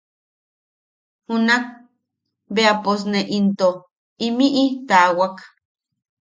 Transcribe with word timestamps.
Junak 1.25 1.63
bea 2.53 2.73
pos 2.83 2.99
ne 3.11 3.19
into 3.37 3.69
imiʼi 4.25 4.63
tawak. 4.87 5.35